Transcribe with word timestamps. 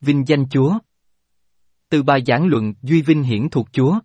vinh 0.00 0.24
danh 0.26 0.48
Chúa. 0.48 0.78
Từ 1.88 2.02
bài 2.02 2.20
giảng 2.26 2.46
luận 2.46 2.74
Duy 2.82 3.02
Vinh 3.02 3.22
hiển 3.22 3.48
thuộc 3.48 3.68
Chúa. 3.72 3.98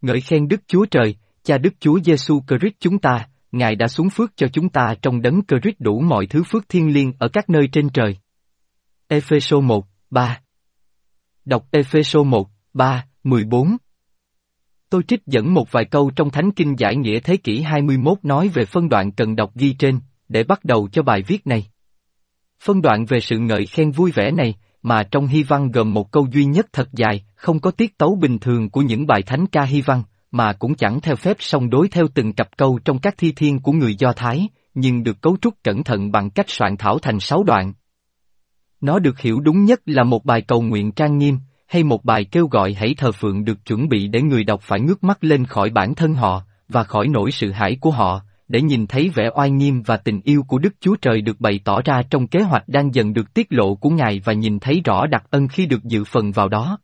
Ngợi 0.00 0.20
khen 0.20 0.48
Đức 0.48 0.60
Chúa 0.66 0.86
Trời, 0.90 1.16
cha 1.42 1.58
Đức 1.58 1.74
Chúa 1.80 2.00
Giêsu 2.00 2.40
Christ 2.48 2.74
chúng 2.80 2.98
ta, 2.98 3.28
Ngài 3.52 3.76
đã 3.76 3.88
xuống 3.88 4.10
phước 4.10 4.36
cho 4.36 4.48
chúng 4.52 4.68
ta 4.68 4.94
trong 5.02 5.22
đấng 5.22 5.40
Christ 5.48 5.76
đủ 5.78 6.00
mọi 6.00 6.26
thứ 6.26 6.42
phước 6.42 6.68
thiên 6.68 6.92
liêng 6.92 7.12
ở 7.18 7.28
các 7.32 7.50
nơi 7.50 7.68
trên 7.72 7.88
trời. 7.88 8.16
Epheso 9.08 9.60
1, 9.60 9.86
3 10.10 10.40
Đọc 11.44 11.66
Epheso 11.70 12.22
1, 12.22 12.48
3, 12.72 13.06
14 13.24 13.76
Tôi 14.90 15.02
trích 15.08 15.26
dẫn 15.26 15.54
một 15.54 15.72
vài 15.72 15.84
câu 15.84 16.10
trong 16.16 16.30
Thánh 16.30 16.50
Kinh 16.52 16.74
Giải 16.78 16.96
Nghĩa 16.96 17.20
Thế 17.20 17.36
kỷ 17.36 17.60
21 17.60 18.18
nói 18.22 18.48
về 18.48 18.64
phân 18.64 18.88
đoạn 18.88 19.12
cần 19.12 19.36
đọc 19.36 19.50
ghi 19.54 19.74
trên, 19.78 20.00
để 20.28 20.44
bắt 20.44 20.64
đầu 20.64 20.88
cho 20.92 21.02
bài 21.02 21.22
viết 21.26 21.46
này. 21.46 21.66
Phân 22.62 22.82
đoạn 22.82 23.04
về 23.04 23.20
sự 23.20 23.38
ngợi 23.38 23.66
khen 23.66 23.90
vui 23.90 24.10
vẻ 24.10 24.30
này, 24.30 24.54
mà 24.88 25.02
trong 25.02 25.26
hy 25.26 25.42
văn 25.42 25.70
gồm 25.70 25.94
một 25.94 26.12
câu 26.12 26.26
duy 26.30 26.44
nhất 26.44 26.66
thật 26.72 26.88
dài, 26.92 27.24
không 27.34 27.60
có 27.60 27.70
tiết 27.70 27.98
tấu 27.98 28.14
bình 28.20 28.38
thường 28.38 28.70
của 28.70 28.80
những 28.80 29.06
bài 29.06 29.22
thánh 29.22 29.46
ca 29.46 29.62
hy 29.62 29.80
văn, 29.80 30.02
mà 30.30 30.52
cũng 30.52 30.74
chẳng 30.74 31.00
theo 31.00 31.16
phép 31.16 31.36
song 31.40 31.70
đối 31.70 31.88
theo 31.88 32.06
từng 32.14 32.32
cặp 32.32 32.56
câu 32.56 32.78
trong 32.84 32.98
các 32.98 33.14
thi 33.18 33.32
thiên 33.32 33.58
của 33.58 33.72
người 33.72 33.94
Do 33.94 34.12
Thái, 34.12 34.48
nhưng 34.74 35.02
được 35.02 35.20
cấu 35.20 35.36
trúc 35.42 35.54
cẩn 35.64 35.84
thận 35.84 36.12
bằng 36.12 36.30
cách 36.30 36.50
soạn 36.50 36.76
thảo 36.76 36.98
thành 36.98 37.20
sáu 37.20 37.42
đoạn. 37.42 37.72
Nó 38.80 38.98
được 38.98 39.20
hiểu 39.20 39.40
đúng 39.40 39.64
nhất 39.64 39.80
là 39.86 40.04
một 40.04 40.24
bài 40.24 40.42
cầu 40.42 40.62
nguyện 40.62 40.92
trang 40.92 41.18
nghiêm, 41.18 41.38
hay 41.66 41.84
một 41.84 42.04
bài 42.04 42.24
kêu 42.24 42.46
gọi 42.46 42.72
hãy 42.72 42.94
thờ 42.94 43.12
phượng 43.12 43.44
được 43.44 43.64
chuẩn 43.64 43.88
bị 43.88 44.08
để 44.08 44.22
người 44.22 44.44
đọc 44.44 44.60
phải 44.62 44.80
ngước 44.80 45.04
mắt 45.04 45.24
lên 45.24 45.46
khỏi 45.46 45.70
bản 45.70 45.94
thân 45.94 46.14
họ, 46.14 46.42
và 46.68 46.84
khỏi 46.84 47.08
nỗi 47.08 47.30
sự 47.30 47.50
hãi 47.50 47.76
của 47.80 47.90
họ, 47.90 48.20
để 48.48 48.62
nhìn 48.62 48.86
thấy 48.86 49.08
vẻ 49.08 49.30
oai 49.34 49.50
nghiêm 49.50 49.82
và 49.82 49.96
tình 49.96 50.20
yêu 50.24 50.42
của 50.48 50.58
Đức 50.58 50.74
Chúa 50.80 50.96
Trời 50.96 51.20
được 51.20 51.40
bày 51.40 51.60
tỏ 51.64 51.82
ra 51.84 52.02
trong 52.10 52.26
kế 52.26 52.40
hoạch 52.42 52.68
đang 52.68 52.94
dần 52.94 53.12
được 53.12 53.34
tiết 53.34 53.46
lộ 53.50 53.74
của 53.74 53.90
Ngài 53.90 54.20
và 54.24 54.32
nhìn 54.32 54.58
thấy 54.58 54.80
rõ 54.84 55.06
đặc 55.06 55.24
ân 55.30 55.48
khi 55.48 55.66
được 55.66 55.84
dự 55.84 56.04
phần 56.04 56.32
vào 56.32 56.48
đó. 56.48 56.78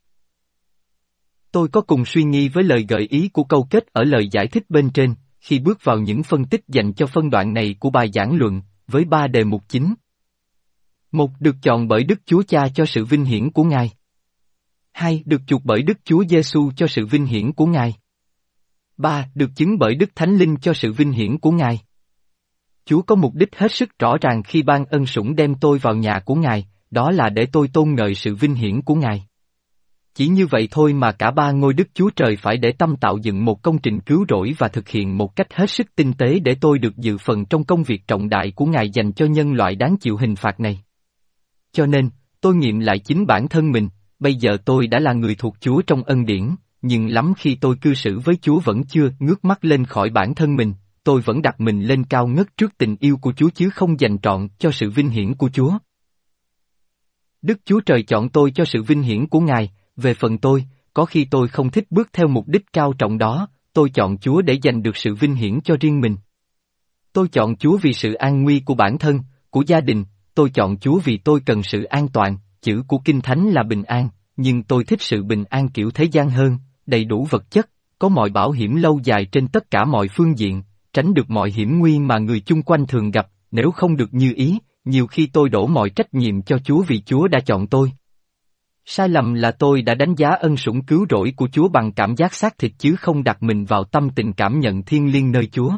Tôi 1.52 1.68
có 1.68 1.80
cùng 1.80 2.04
suy 2.04 2.22
nghi 2.22 2.48
với 2.48 2.64
lời 2.64 2.86
gợi 2.88 3.06
ý 3.10 3.28
của 3.28 3.44
câu 3.44 3.66
kết 3.70 3.86
ở 3.92 4.04
lời 4.04 4.28
giải 4.32 4.46
thích 4.46 4.64
bên 4.68 4.90
trên, 4.90 5.14
khi 5.40 5.58
bước 5.58 5.84
vào 5.84 5.98
những 5.98 6.22
phân 6.22 6.44
tích 6.44 6.64
dành 6.68 6.92
cho 6.92 7.06
phân 7.06 7.30
đoạn 7.30 7.54
này 7.54 7.76
của 7.80 7.90
bài 7.90 8.10
giảng 8.14 8.36
luận, 8.36 8.62
với 8.86 9.04
ba 9.04 9.26
đề 9.26 9.44
mục 9.44 9.62
chính. 9.68 9.94
Một 11.12 11.30
được 11.40 11.56
chọn 11.62 11.88
bởi 11.88 12.04
Đức 12.04 12.20
Chúa 12.26 12.42
Cha 12.42 12.68
cho 12.74 12.86
sự 12.86 13.04
vinh 13.04 13.24
hiển 13.24 13.50
của 13.50 13.64
Ngài. 13.64 13.90
Hai 14.92 15.22
được 15.26 15.40
chuộc 15.46 15.64
bởi 15.64 15.82
Đức 15.82 15.98
Chúa 16.04 16.24
Giêsu 16.24 16.70
cho 16.76 16.86
sự 16.86 17.06
vinh 17.06 17.26
hiển 17.26 17.52
của 17.52 17.66
Ngài. 17.66 17.94
Ba 18.96 19.26
được 19.34 19.50
chứng 19.56 19.78
bởi 19.78 19.94
Đức 19.94 20.10
Thánh 20.14 20.36
Linh 20.36 20.56
cho 20.56 20.74
sự 20.74 20.92
vinh 20.92 21.12
hiển 21.12 21.38
của 21.38 21.50
Ngài. 21.50 21.80
Chúa 22.84 23.02
có 23.02 23.14
mục 23.14 23.34
đích 23.34 23.56
hết 23.56 23.72
sức 23.72 23.98
rõ 23.98 24.16
ràng 24.20 24.42
khi 24.42 24.62
ban 24.62 24.84
ân 24.84 25.06
sủng 25.06 25.36
đem 25.36 25.54
tôi 25.54 25.78
vào 25.78 25.94
nhà 25.94 26.20
của 26.24 26.34
Ngài, 26.34 26.66
đó 26.90 27.10
là 27.10 27.28
để 27.28 27.46
tôi 27.52 27.68
tôn 27.68 27.94
ngợi 27.94 28.14
sự 28.14 28.34
vinh 28.34 28.54
hiển 28.54 28.82
của 28.82 28.94
Ngài. 28.94 29.26
Chỉ 30.14 30.28
như 30.28 30.46
vậy 30.46 30.68
thôi 30.70 30.92
mà 30.92 31.12
cả 31.12 31.30
ba 31.30 31.50
ngôi 31.50 31.74
Đức 31.74 31.88
Chúa 31.94 32.10
Trời 32.16 32.36
phải 32.36 32.56
để 32.56 32.72
tâm 32.72 32.96
tạo 32.96 33.18
dựng 33.22 33.44
một 33.44 33.62
công 33.62 33.78
trình 33.78 34.00
cứu 34.00 34.24
rỗi 34.28 34.54
và 34.58 34.68
thực 34.68 34.88
hiện 34.88 35.18
một 35.18 35.36
cách 35.36 35.54
hết 35.54 35.70
sức 35.70 35.86
tinh 35.96 36.12
tế 36.12 36.38
để 36.38 36.54
tôi 36.60 36.78
được 36.78 36.96
dự 36.96 37.18
phần 37.18 37.44
trong 37.44 37.64
công 37.64 37.82
việc 37.82 38.06
trọng 38.06 38.28
đại 38.28 38.52
của 38.56 38.66
Ngài 38.66 38.90
dành 38.90 39.12
cho 39.12 39.26
nhân 39.26 39.52
loại 39.52 39.74
đáng 39.74 39.96
chịu 40.00 40.16
hình 40.16 40.36
phạt 40.36 40.60
này. 40.60 40.80
Cho 41.72 41.86
nên, 41.86 42.10
tôi 42.40 42.54
nghiệm 42.54 42.80
lại 42.80 42.98
chính 42.98 43.26
bản 43.26 43.48
thân 43.48 43.72
mình, 43.72 43.88
bây 44.18 44.34
giờ 44.34 44.56
tôi 44.64 44.86
đã 44.86 44.98
là 44.98 45.12
người 45.12 45.34
thuộc 45.34 45.56
Chúa 45.60 45.82
trong 45.86 46.02
ân 46.02 46.26
điển, 46.26 46.50
nhưng 46.86 47.08
lắm 47.08 47.32
khi 47.36 47.54
tôi 47.60 47.76
cư 47.80 47.94
xử 47.94 48.18
với 48.18 48.36
Chúa 48.36 48.60
vẫn 48.60 48.84
chưa 48.84 49.10
ngước 49.18 49.44
mắt 49.44 49.64
lên 49.64 49.84
khỏi 49.84 50.10
bản 50.10 50.34
thân 50.34 50.56
mình, 50.56 50.72
tôi 51.04 51.20
vẫn 51.20 51.42
đặt 51.42 51.60
mình 51.60 51.82
lên 51.82 52.04
cao 52.04 52.26
ngất 52.26 52.56
trước 52.56 52.78
tình 52.78 52.96
yêu 53.00 53.16
của 53.16 53.32
Chúa 53.32 53.48
chứ 53.54 53.70
không 53.70 54.00
dành 54.00 54.18
trọn 54.18 54.48
cho 54.58 54.70
sự 54.70 54.90
vinh 54.90 55.08
hiển 55.08 55.34
của 55.34 55.48
Chúa. 55.48 55.78
Đức 57.42 57.58
Chúa 57.64 57.80
Trời 57.80 58.02
chọn 58.02 58.28
tôi 58.28 58.50
cho 58.50 58.64
sự 58.64 58.82
vinh 58.82 59.02
hiển 59.02 59.26
của 59.26 59.40
Ngài, 59.40 59.72
về 59.96 60.14
phần 60.14 60.38
tôi, 60.38 60.64
có 60.94 61.04
khi 61.04 61.24
tôi 61.30 61.48
không 61.48 61.70
thích 61.70 61.86
bước 61.90 62.08
theo 62.12 62.28
mục 62.28 62.48
đích 62.48 62.72
cao 62.72 62.92
trọng 62.92 63.18
đó, 63.18 63.48
tôi 63.72 63.90
chọn 63.90 64.18
Chúa 64.18 64.42
để 64.42 64.58
giành 64.62 64.82
được 64.82 64.96
sự 64.96 65.14
vinh 65.14 65.34
hiển 65.34 65.60
cho 65.60 65.76
riêng 65.80 66.00
mình. 66.00 66.16
Tôi 67.12 67.28
chọn 67.28 67.56
Chúa 67.56 67.76
vì 67.82 67.92
sự 67.92 68.14
an 68.14 68.42
nguy 68.42 68.60
của 68.60 68.74
bản 68.74 68.98
thân, 68.98 69.20
của 69.50 69.64
gia 69.66 69.80
đình, 69.80 70.04
tôi 70.34 70.50
chọn 70.50 70.78
Chúa 70.78 70.98
vì 70.98 71.16
tôi 71.16 71.40
cần 71.46 71.62
sự 71.62 71.84
an 71.84 72.08
toàn, 72.08 72.36
chữ 72.62 72.82
của 72.88 72.98
Kinh 73.04 73.20
Thánh 73.20 73.48
là 73.48 73.62
bình 73.62 73.82
an, 73.82 74.08
nhưng 74.36 74.62
tôi 74.62 74.84
thích 74.84 75.02
sự 75.02 75.22
bình 75.22 75.44
an 75.44 75.68
kiểu 75.68 75.90
thế 75.90 76.04
gian 76.04 76.30
hơn, 76.30 76.58
đầy 76.86 77.04
đủ 77.04 77.26
vật 77.30 77.50
chất, 77.50 77.70
có 77.98 78.08
mọi 78.08 78.30
bảo 78.30 78.50
hiểm 78.50 78.76
lâu 78.76 79.00
dài 79.04 79.24
trên 79.24 79.48
tất 79.48 79.70
cả 79.70 79.84
mọi 79.84 80.08
phương 80.08 80.38
diện, 80.38 80.62
tránh 80.92 81.14
được 81.14 81.30
mọi 81.30 81.50
hiểm 81.50 81.78
nguy 81.78 81.98
mà 81.98 82.18
người 82.18 82.40
chung 82.40 82.62
quanh 82.62 82.86
thường 82.86 83.10
gặp, 83.10 83.26
nếu 83.50 83.70
không 83.70 83.96
được 83.96 84.14
như 84.14 84.32
ý, 84.36 84.58
nhiều 84.84 85.06
khi 85.06 85.26
tôi 85.26 85.48
đổ 85.48 85.66
mọi 85.66 85.90
trách 85.90 86.14
nhiệm 86.14 86.42
cho 86.42 86.58
Chúa 86.58 86.82
vì 86.82 87.00
Chúa 87.00 87.28
đã 87.28 87.40
chọn 87.40 87.66
tôi. 87.66 87.92
Sai 88.84 89.08
lầm 89.08 89.34
là 89.34 89.50
tôi 89.50 89.82
đã 89.82 89.94
đánh 89.94 90.14
giá 90.14 90.28
ân 90.30 90.56
sủng 90.56 90.84
cứu 90.84 91.06
rỗi 91.10 91.32
của 91.36 91.48
Chúa 91.52 91.68
bằng 91.68 91.92
cảm 91.92 92.16
giác 92.16 92.34
xác 92.34 92.58
thịt 92.58 92.72
chứ 92.78 92.96
không 92.96 93.24
đặt 93.24 93.42
mình 93.42 93.64
vào 93.64 93.84
tâm 93.84 94.10
tình 94.10 94.32
cảm 94.32 94.60
nhận 94.60 94.82
thiên 94.82 95.12
liêng 95.12 95.32
nơi 95.32 95.46
Chúa. 95.46 95.72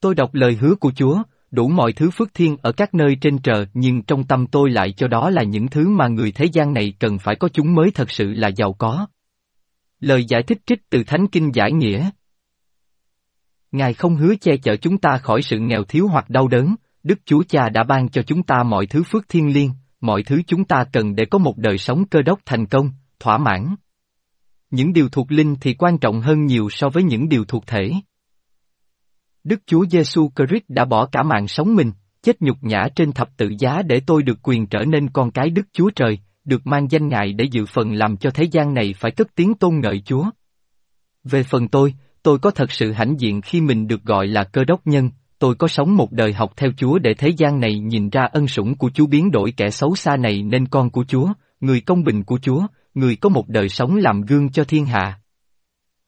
Tôi 0.00 0.14
đọc 0.14 0.34
lời 0.34 0.54
hứa 0.60 0.74
của 0.74 0.92
Chúa, 0.96 1.22
đủ 1.50 1.68
mọi 1.68 1.92
thứ 1.92 2.10
phước 2.10 2.34
thiên 2.34 2.56
ở 2.62 2.72
các 2.72 2.94
nơi 2.94 3.16
trên 3.20 3.38
trời 3.38 3.66
nhưng 3.74 4.02
trong 4.02 4.24
tâm 4.24 4.46
tôi 4.46 4.70
lại 4.70 4.92
cho 4.92 5.08
đó 5.08 5.30
là 5.30 5.42
những 5.42 5.68
thứ 5.68 5.88
mà 5.88 6.08
người 6.08 6.32
thế 6.32 6.44
gian 6.44 6.72
này 6.72 6.94
cần 7.00 7.18
phải 7.18 7.36
có 7.36 7.48
chúng 7.48 7.74
mới 7.74 7.90
thật 7.90 8.10
sự 8.10 8.32
là 8.32 8.48
giàu 8.48 8.72
có. 8.72 9.06
Lời 10.04 10.24
giải 10.24 10.42
thích 10.42 10.58
trích 10.66 10.90
từ 10.90 11.02
Thánh 11.06 11.26
Kinh 11.32 11.50
Giải 11.54 11.72
Nghĩa 11.72 12.10
Ngài 13.72 13.94
không 13.94 14.16
hứa 14.16 14.34
che 14.40 14.56
chở 14.56 14.76
chúng 14.76 14.98
ta 14.98 15.18
khỏi 15.22 15.42
sự 15.42 15.58
nghèo 15.58 15.84
thiếu 15.84 16.08
hoặc 16.08 16.30
đau 16.30 16.48
đớn, 16.48 16.74
Đức 17.02 17.18
Chúa 17.24 17.42
Cha 17.48 17.68
đã 17.68 17.82
ban 17.82 18.08
cho 18.08 18.22
chúng 18.22 18.42
ta 18.42 18.62
mọi 18.62 18.86
thứ 18.86 19.02
phước 19.02 19.28
thiên 19.28 19.52
liêng, 19.52 19.70
mọi 20.00 20.22
thứ 20.22 20.42
chúng 20.46 20.64
ta 20.64 20.84
cần 20.92 21.14
để 21.14 21.24
có 21.30 21.38
một 21.38 21.58
đời 21.58 21.78
sống 21.78 22.08
cơ 22.08 22.22
đốc 22.22 22.40
thành 22.46 22.66
công, 22.66 22.90
thỏa 23.18 23.38
mãn. 23.38 23.74
Những 24.70 24.92
điều 24.92 25.08
thuộc 25.08 25.32
linh 25.32 25.56
thì 25.60 25.74
quan 25.74 25.98
trọng 25.98 26.20
hơn 26.20 26.46
nhiều 26.46 26.68
so 26.70 26.88
với 26.88 27.02
những 27.02 27.28
điều 27.28 27.44
thuộc 27.44 27.66
thể. 27.66 27.92
Đức 29.44 29.60
Chúa 29.66 29.86
Giêsu 29.86 30.30
Christ 30.36 30.64
đã 30.68 30.84
bỏ 30.84 31.06
cả 31.06 31.22
mạng 31.22 31.48
sống 31.48 31.74
mình, 31.74 31.92
chết 32.22 32.42
nhục 32.42 32.56
nhã 32.60 32.88
trên 32.96 33.12
thập 33.12 33.36
tự 33.36 33.52
giá 33.58 33.82
để 33.82 34.00
tôi 34.06 34.22
được 34.22 34.38
quyền 34.42 34.66
trở 34.66 34.84
nên 34.84 35.10
con 35.10 35.30
cái 35.30 35.50
Đức 35.50 35.66
Chúa 35.72 35.90
Trời, 35.90 36.18
được 36.44 36.66
mang 36.66 36.90
danh 36.90 37.08
Ngài 37.08 37.32
để 37.32 37.44
dự 37.44 37.66
phần 37.66 37.92
làm 37.92 38.16
cho 38.16 38.30
thế 38.30 38.44
gian 38.44 38.74
này 38.74 38.94
phải 38.98 39.10
cất 39.10 39.34
tiếng 39.34 39.54
tôn 39.54 39.80
ngợi 39.80 40.00
Chúa. 40.00 40.24
Về 41.24 41.42
phần 41.42 41.68
tôi, 41.68 41.94
tôi 42.22 42.38
có 42.38 42.50
thật 42.50 42.72
sự 42.72 42.92
hãnh 42.92 43.20
diện 43.20 43.40
khi 43.40 43.60
mình 43.60 43.86
được 43.86 44.02
gọi 44.02 44.26
là 44.26 44.44
cơ 44.44 44.64
đốc 44.64 44.86
nhân, 44.86 45.10
tôi 45.38 45.54
có 45.54 45.68
sống 45.68 45.96
một 45.96 46.12
đời 46.12 46.32
học 46.32 46.52
theo 46.56 46.70
Chúa 46.76 46.98
để 46.98 47.14
thế 47.14 47.28
gian 47.36 47.60
này 47.60 47.78
nhìn 47.78 48.10
ra 48.10 48.24
ân 48.32 48.48
sủng 48.48 48.74
của 48.78 48.90
Chúa 48.94 49.06
biến 49.06 49.30
đổi 49.30 49.52
kẻ 49.56 49.70
xấu 49.70 49.94
xa 49.94 50.16
này 50.16 50.42
nên 50.42 50.66
con 50.66 50.90
của 50.90 51.04
Chúa, 51.08 51.28
người 51.60 51.80
công 51.80 52.04
bình 52.04 52.24
của 52.24 52.38
Chúa, 52.42 52.66
người 52.94 53.16
có 53.16 53.28
một 53.28 53.48
đời 53.48 53.68
sống 53.68 53.96
làm 53.96 54.20
gương 54.20 54.52
cho 54.52 54.64
thiên 54.64 54.86
hạ. 54.86 55.20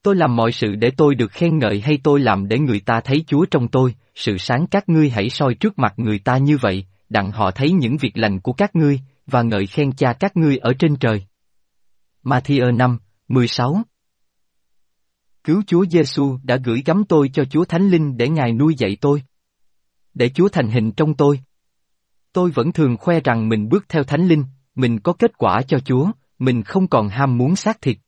Tôi 0.03 0.17
làm 0.17 0.37
mọi 0.37 0.53
sự 0.53 0.75
để 0.75 0.91
tôi 0.97 1.15
được 1.15 1.33
khen 1.33 1.59
ngợi 1.59 1.81
hay 1.81 1.99
tôi 2.03 2.21
làm 2.21 2.49
để 2.49 2.59
người 2.59 2.81
ta 2.81 3.01
thấy 3.01 3.25
Chúa 3.27 3.45
trong 3.51 3.69
tôi, 3.69 3.95
sự 4.15 4.37
sáng 4.39 4.67
các 4.67 4.89
ngươi 4.89 5.11
hãy 5.11 5.31
soi 5.31 5.55
trước 5.55 5.79
mặt 5.79 5.95
người 5.97 6.19
ta 6.19 6.37
như 6.37 6.57
vậy, 6.61 6.85
đặng 7.09 7.31
họ 7.31 7.51
thấy 7.51 7.73
những 7.73 7.97
việc 7.97 8.19
lành 8.19 8.41
của 8.41 8.53
các 8.53 8.77
ngươi, 8.77 9.01
và 9.27 9.43
ngợi 9.43 9.67
khen 9.67 9.93
cha 9.93 10.13
các 10.13 10.37
ngươi 10.37 10.57
ở 10.57 10.73
trên 10.79 10.97
trời. 10.97 11.27
Matthew 12.25 12.77
5, 12.77 12.99
16 13.29 13.83
Cứu 15.45 15.63
Chúa 15.67 15.85
Giêsu 15.87 16.39
đã 16.43 16.57
gửi 16.57 16.83
gắm 16.87 17.05
tôi 17.05 17.31
cho 17.33 17.45
Chúa 17.45 17.65
Thánh 17.65 17.89
Linh 17.89 18.17
để 18.17 18.29
Ngài 18.29 18.53
nuôi 18.53 18.75
dạy 18.79 18.97
tôi. 19.01 19.23
Để 20.15 20.29
Chúa 20.29 20.49
thành 20.49 20.71
hình 20.71 20.93
trong 20.93 21.15
tôi. 21.15 21.41
Tôi 22.33 22.51
vẫn 22.51 22.73
thường 22.73 22.97
khoe 22.97 23.21
rằng 23.21 23.49
mình 23.49 23.69
bước 23.69 23.85
theo 23.89 24.05
Thánh 24.05 24.29
Linh, 24.29 24.45
mình 24.75 25.01
có 25.01 25.13
kết 25.13 25.39
quả 25.39 25.63
cho 25.69 25.79
Chúa, 25.79 26.11
mình 26.39 26.63
không 26.63 26.89
còn 26.89 27.09
ham 27.09 27.39
muốn 27.39 27.57
xác 27.57 27.81
thịt. 27.81 27.99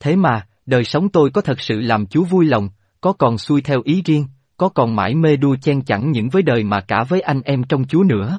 Thế 0.00 0.16
mà, 0.16 0.46
đời 0.66 0.84
sống 0.84 1.08
tôi 1.08 1.30
có 1.30 1.40
thật 1.40 1.60
sự 1.60 1.80
làm 1.80 2.06
Chúa 2.06 2.24
vui 2.24 2.46
lòng, 2.46 2.68
có 3.00 3.12
còn 3.12 3.38
xuôi 3.38 3.62
theo 3.62 3.82
ý 3.84 4.02
riêng, 4.04 4.26
có 4.56 4.68
còn 4.68 4.96
mãi 4.96 5.14
mê 5.14 5.36
đua 5.36 5.56
chen 5.56 5.82
chẳng 5.82 6.12
những 6.12 6.28
với 6.28 6.42
đời 6.42 6.64
mà 6.64 6.80
cả 6.80 7.04
với 7.08 7.20
anh 7.20 7.42
em 7.42 7.62
trong 7.64 7.86
Chúa 7.86 8.02
nữa. 8.02 8.38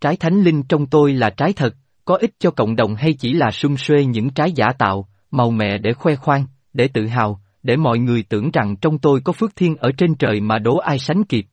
Trái 0.00 0.16
thánh 0.16 0.42
linh 0.42 0.62
trong 0.62 0.86
tôi 0.86 1.12
là 1.12 1.30
trái 1.30 1.52
thật, 1.52 1.74
có 2.04 2.16
ích 2.16 2.30
cho 2.38 2.50
cộng 2.50 2.76
đồng 2.76 2.94
hay 2.94 3.12
chỉ 3.12 3.32
là 3.32 3.50
sung 3.50 3.76
xuê 3.76 4.04
những 4.04 4.30
trái 4.30 4.52
giả 4.52 4.66
tạo, 4.78 5.08
màu 5.30 5.50
mẹ 5.50 5.78
để 5.78 5.92
khoe 5.92 6.16
khoang, 6.16 6.46
để 6.72 6.88
tự 6.88 7.06
hào, 7.06 7.40
để 7.62 7.76
mọi 7.76 7.98
người 7.98 8.22
tưởng 8.22 8.50
rằng 8.50 8.76
trong 8.76 8.98
tôi 8.98 9.20
có 9.20 9.32
phước 9.32 9.56
thiên 9.56 9.76
ở 9.76 9.90
trên 9.98 10.14
trời 10.14 10.40
mà 10.40 10.58
đố 10.58 10.76
ai 10.76 10.98
sánh 10.98 11.24
kịp. 11.24 11.46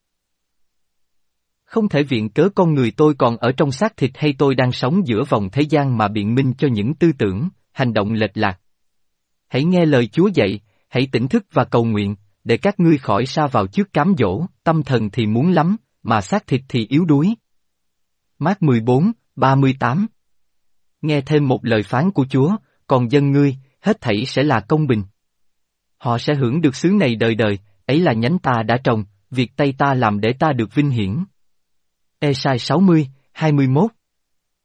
Không 1.66 1.90
thể 1.90 2.04
viện 2.04 2.30
cớ 2.30 2.50
con 2.56 2.74
người 2.74 2.92
tôi 2.92 3.14
còn 3.18 3.38
ở 3.38 3.52
trong 3.52 3.72
xác 3.72 3.98
thịt 3.98 4.12
hay 4.16 4.34
tôi 4.38 4.56
đang 4.56 4.72
sống 4.72 5.08
giữa 5.08 5.24
vòng 5.30 5.50
thế 5.52 5.62
gian 5.62 5.98
mà 5.98 6.08
biện 6.08 6.36
minh 6.36 6.54
cho 6.58 6.68
những 6.72 6.94
tư 6.94 7.12
tưởng, 7.18 7.50
hành 7.72 7.94
động 7.94 8.14
lệch 8.14 8.38
lạc. 8.38 8.60
Hãy 9.48 9.64
nghe 9.64 9.86
lời 9.86 10.08
Chúa 10.08 10.28
dạy, 10.34 10.60
hãy 10.90 11.08
tỉnh 11.12 11.28
thức 11.28 11.46
và 11.52 11.64
cầu 11.64 11.86
nguyện, 11.86 12.16
để 12.44 12.58
các 12.58 12.80
ngươi 12.80 12.98
khỏi 12.98 13.25
xa 13.25 13.48
vào 13.48 13.68
trước 13.68 13.94
cám 13.94 14.14
dỗ, 14.18 14.46
tâm 14.64 14.84
thần 14.84 15.10
thì 15.10 15.25
muốn 15.25 15.52
lắm, 15.52 15.78
mà 16.04 16.22
xác 16.22 16.48
thịt 16.48 16.62
thì 16.68 16.88
yếu 16.90 17.06
đuối. 17.06 17.36
Mát 18.40 18.64
14, 18.64 19.12
38 19.36 20.08
Nghe 21.02 21.22
thêm 21.22 21.48
một 21.48 21.66
lời 21.66 21.84
phán 21.84 22.12
của 22.12 22.26
Chúa, 22.30 22.56
còn 22.88 23.12
dân 23.12 23.32
ngươi, 23.32 23.58
hết 23.82 24.02
thảy 24.02 24.26
sẽ 24.26 24.44
là 24.44 24.60
công 24.60 24.88
bình. 24.88 25.04
Họ 25.98 26.18
sẽ 26.18 26.36
hưởng 26.36 26.62
được 26.62 26.76
xứ 26.76 26.90
này 26.90 27.16
đời 27.16 27.36
đời, 27.36 27.60
ấy 27.86 28.00
là 28.00 28.14
nhánh 28.14 28.40
ta 28.40 28.64
đã 28.68 28.78
trồng, 28.84 29.04
việc 29.32 29.52
tay 29.56 29.74
ta 29.78 29.94
làm 29.94 30.20
để 30.20 30.34
ta 30.40 30.52
được 30.54 30.76
vinh 30.76 30.90
hiển. 30.90 31.24
Esai 32.20 32.60
60, 32.60 33.08
21 33.34 33.92